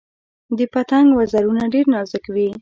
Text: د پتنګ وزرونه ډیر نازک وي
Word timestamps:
د 0.57 0.59
پتنګ 0.73 1.07
وزرونه 1.19 1.63
ډیر 1.73 1.85
نازک 1.93 2.25
وي 2.33 2.49